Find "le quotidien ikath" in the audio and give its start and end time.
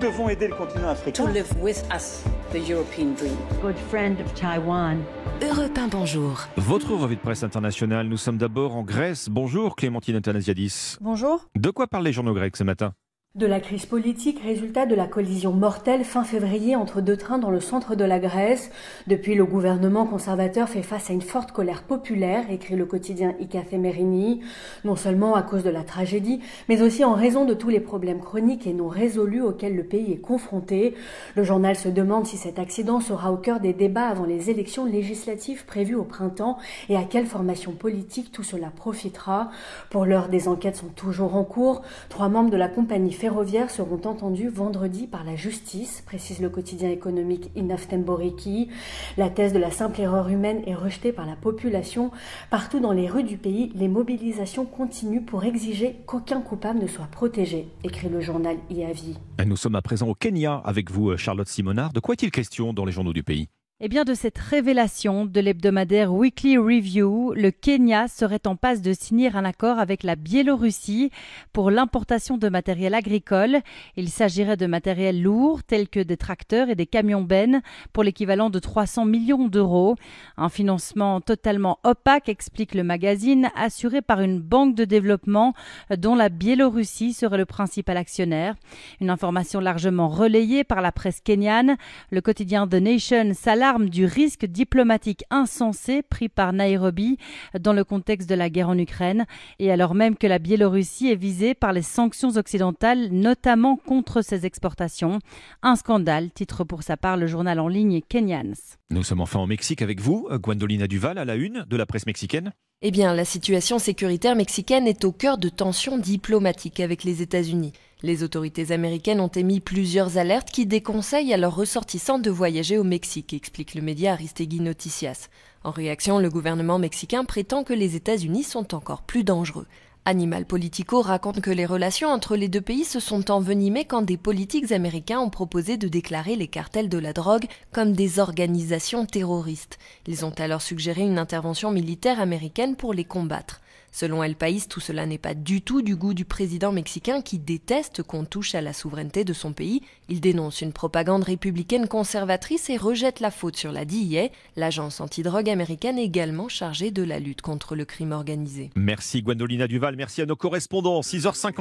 22.74-23.70